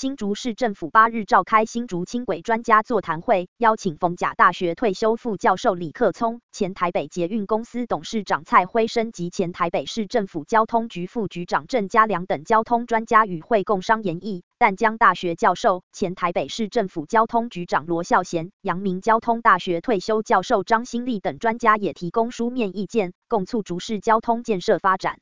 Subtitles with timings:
[0.00, 14.42] 新竹市政府八日召开新竹轻轨专家座谈会，邀请逢甲大学退休副教授李克聪、前台北捷运公司董事长蔡辉生及前台北市政府交通局副局长郑家良等交通专家与会共商研议。
[14.56, 25.18] 淡江大学教授、前台北市政府交通局长罗孝贤、阳明交通大学退休教授张新立等专家也提供书面意见，共促竹市交通建设发展。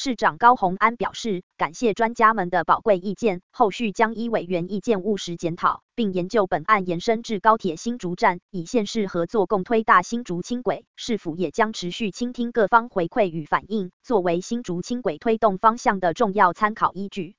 [0.00, 10.86] 市长高虹安表示，感谢专家们的宝贵意见，后续将依委员意见务实检讨，并研究本案延伸至高铁新竹站，以县市合作共推大新竹轻轨。
[10.94, 17.34] 市府也将持续倾听各方回馈与反应，作为新竹轻轨推动方向的重要参考依据。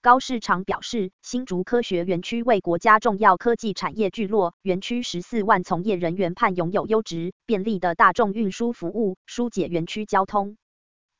[0.00, 10.56] 高市长表示，新竹科学园区为国家重要科技产业聚落，园区十四万从业人员盼拥有优质、便利的大众运输服务，疏解园区交通。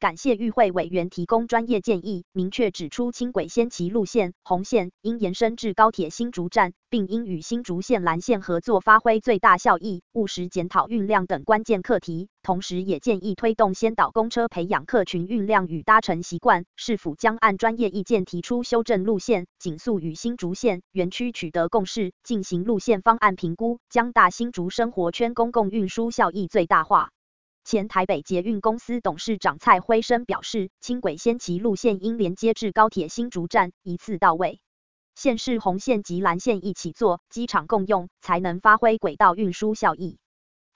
[0.02, 12.28] 感谢与会委员提供专业建议，明确指出轻轨先期路线红线应延伸至高铁新竹站，并应与新竹县蓝线合作，发挥最大效益，务实检讨运量等关键课题。
[12.42, 16.64] 同时，也建议推动先导公车，培养客群运量与搭乘习惯。
[16.75, 27.11] 市府将按专业意见提出修正路线，尽速与新竹县园区取得共识，进行路线方案评估，将大新竹生活圈公共运输效益最大化。
[27.64, 34.60] 前台北捷运公司董事长蔡辉生表示，轻轨先期路线应连接至高铁新竹站，一次到位。
[35.14, 40.19] 县市红线及蓝线一起做，机场共用，才能发挥轨道运输效益。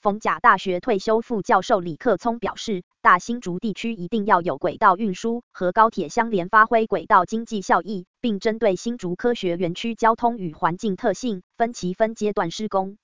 [0.01, 12.99] 逢甲大学退休副教授李克聪表示，大新竹地区一定要有轨道运输和高铁相连，发挥轨道经济效益，并针对新竹科学园区交通与环境特性，分期分阶段施工。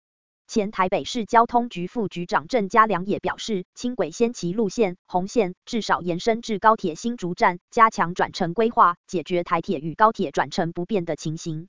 [0.52, 11.68] 前台北市交通局副局长郑家良也表示，轻轨先期路线红线至少延伸至高铁新竹站，加强转乘规划，解决台铁与高铁转乘不便的情形。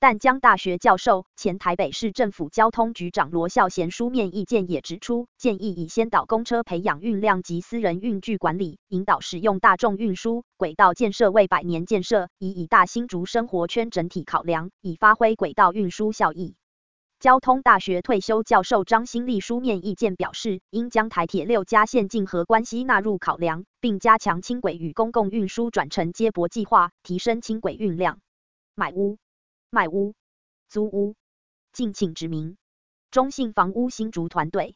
[0.00, 16.56] 淡江大学教授、前台北市政府交通局长罗孝贤书面意见也指出，建议以先导公车培养运量及私人运具管理，引导使用大众运输，轨道建设为百年建设，以以大新竹生活圈整体考量，以发挥轨道运输效益。
[17.20, 28.20] 交通大学退休教授张新立书面意见表示，应将台铁六家线竞合关系纳入考量，并加强轻轨与公共运输转乘接驳计划，提升轻轨运量。
[28.74, 29.18] 买屋、
[29.68, 30.14] 卖屋、
[30.70, 31.14] 租屋，
[31.74, 32.56] 敬请指明。
[33.10, 34.74] 中信房屋新竹团队。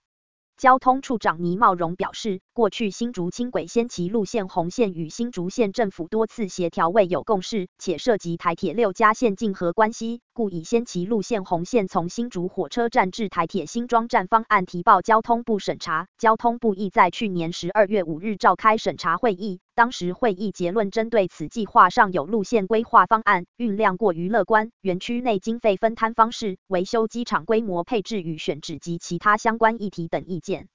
[0.57, 16.07] 交通处长倪茂荣表示，过去新竹轻轨先期路线红线与新竹县政府多次协调未有共识，且涉及台铁六家线竞合关系，故以先期路线红线从新竹火车站至台铁新庄站方案提报交通部审查。
[16.19, 30.69] 交通部亦在去年十二月五日召开审查会议，当时会议结论针对此计划上有路线规划方案运量过于乐观、园区内经费分摊方式、维修机场规模配置与选址及其他相关议题等意见。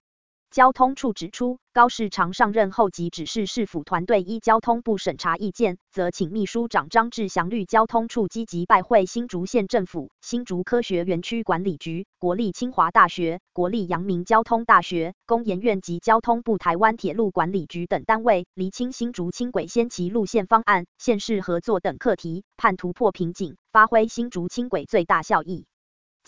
[0.52, 25.68] 交通处指出，高市长上任后即指示市府团队依交通部审查意见，则请秘书长张志祥率交通处积极拜会新竹县政府、新竹科学园区管理局、国立清华大学、国立阳明交通大学、工研院及交通部台湾铁路管理局等单位，厘清新竹轻轨先期路线方案、县市合作等课题，盼突破瓶颈，发挥新竹轻轨最大效益。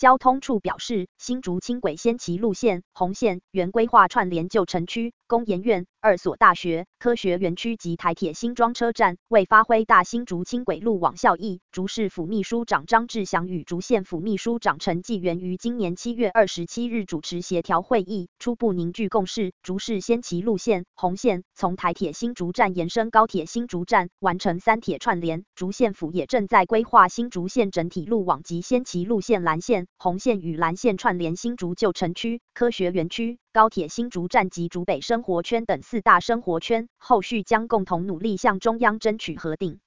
[0.01, 19.51] 交通处表示，新竹轻轨先期路线红线原规划串联旧城区、工研院、二所大学、科学园区及台铁新庄车站，为发挥大新竹轻轨路网效益，竹市府秘书长张志祥与竹县府秘书长陈继元于今年七月二十七日主持协调会议，初步凝聚共识。
[19.63, 25.43] 竹市先期路线红线从台铁新竹站延伸高铁新竹站，完成三铁串联。
[25.55, 33.39] 竹县府也正在规划新竹县整体路网及先期路线蓝线、红线与蓝线串联新竹旧城区、科学园区。
[33.53, 39.81] 高铁新竹站及竹北生活圈等四大生活圈，后续将共同努力向中央争取核定。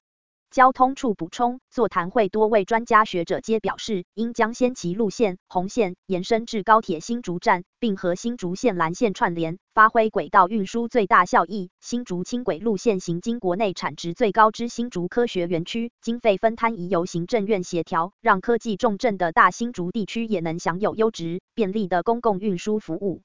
[0.50, 11.70] 交通处补充，座谈会多位专家学者皆表示，应将先期路线红线延伸至高铁新竹站，并和新竹线蓝线串联，发挥轨道运输最大效益。
[11.80, 23.22] 新竹轻轨路线行经国内产值最高之新竹科学园区，经费分摊宜由行政院协调，让科技重镇的大新竹地区也能享有优质便利的公共运输服务。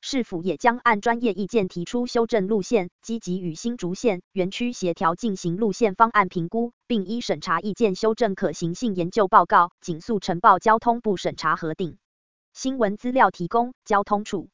[0.00, 11.98] 市府也将按专业意见提出修正路线，积极与新竹县园区协调进行路线方案评估，并依审查意见修正可行性研究报告，紧速呈报交通部审查核定。
[12.54, 14.48] 新闻资料提供交通处。